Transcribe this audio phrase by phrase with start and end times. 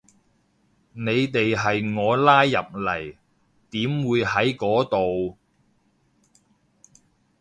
[0.93, 3.15] 你哋係我拉入嚟，
[3.69, 5.37] 點會喺嗰度